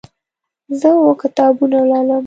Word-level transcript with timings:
زه 0.79 0.89
اوه 0.97 1.13
کتابونه 1.21 1.77
لولم. 1.89 2.19